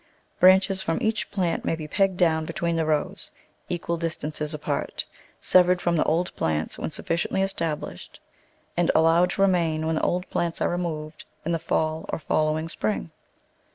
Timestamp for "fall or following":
11.59-12.67